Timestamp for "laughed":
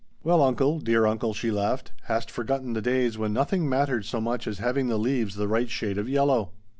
1.51-1.91